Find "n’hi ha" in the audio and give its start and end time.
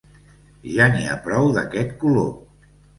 0.95-1.19